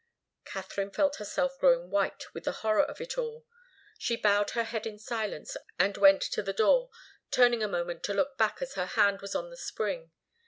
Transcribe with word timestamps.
Katharine 0.45 0.89
felt 0.89 1.17
herself 1.17 1.59
growing 1.59 1.91
white 1.91 2.33
with 2.33 2.45
the 2.45 2.51
horror 2.65 2.81
of 2.83 2.99
it 3.01 3.19
all. 3.19 3.45
She 3.99 4.17
bowed 4.17 4.49
her 4.57 4.63
head 4.63 4.87
in 4.87 4.97
silence 4.97 5.55
and 5.77 5.95
went 5.95 6.23
to 6.23 6.41
the 6.41 6.53
door, 6.53 6.89
turning 7.29 7.61
a 7.61 7.67
moment 7.67 8.01
to 8.05 8.13
look 8.15 8.35
back 8.35 8.63
as 8.63 8.73
her 8.73 8.87
hand 8.87 9.21
was 9.21 9.35
on 9.35 9.51
the 9.51 9.57
spring. 9.57 10.09